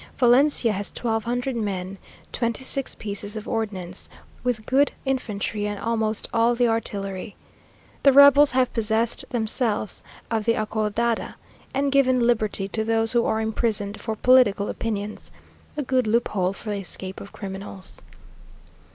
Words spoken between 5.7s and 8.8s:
almost all the artillery. The rebels have